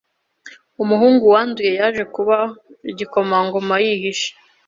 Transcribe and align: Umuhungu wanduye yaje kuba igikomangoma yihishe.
Umuhungu 0.83 1.23
wanduye 1.33 1.71
yaje 1.79 2.03
kuba 2.15 2.37
igikomangoma 2.91 3.75
yihishe. 3.83 4.29